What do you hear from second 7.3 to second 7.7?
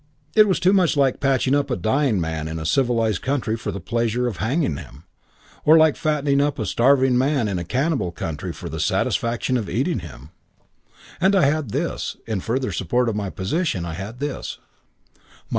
in a